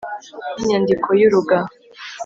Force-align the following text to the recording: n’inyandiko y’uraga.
n’inyandiko 0.55 1.07
y’uraga. 1.19 1.57